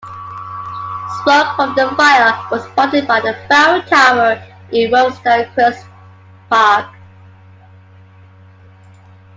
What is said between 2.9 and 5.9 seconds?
by the fire tower in Rome's Dyracuse